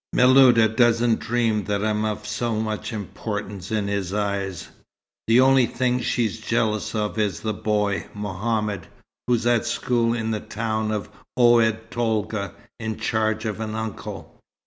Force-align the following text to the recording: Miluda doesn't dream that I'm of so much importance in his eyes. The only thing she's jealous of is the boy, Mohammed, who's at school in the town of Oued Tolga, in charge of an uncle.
Miluda 0.13 0.67
doesn't 0.67 1.19
dream 1.19 1.65
that 1.65 1.85
I'm 1.85 2.05
of 2.05 2.25
so 2.25 2.55
much 2.55 2.91
importance 2.91 3.69
in 3.69 3.87
his 3.87 4.15
eyes. 4.15 4.67
The 5.27 5.39
only 5.41 5.67
thing 5.67 5.99
she's 5.99 6.39
jealous 6.39 6.95
of 6.95 7.19
is 7.19 7.41
the 7.41 7.53
boy, 7.53 8.07
Mohammed, 8.15 8.87
who's 9.27 9.45
at 9.45 9.67
school 9.67 10.15
in 10.15 10.31
the 10.31 10.39
town 10.39 10.89
of 10.89 11.09
Oued 11.39 11.91
Tolga, 11.91 12.55
in 12.79 12.97
charge 12.97 13.45
of 13.45 13.59
an 13.59 13.75
uncle. 13.75 14.39